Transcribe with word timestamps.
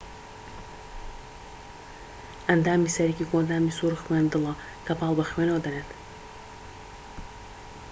ئەندامی 2.47 2.93
سەرەکی 2.95 3.29
کۆئەندامی 3.29 3.75
سووڕی 3.77 4.01
خوێن 4.03 4.25
دڵە 4.31 4.53
کە 4.85 4.93
پاڵ 4.99 5.13
بە 5.17 5.23
خوێنەوە 5.31 5.61
دەنێت 5.65 5.89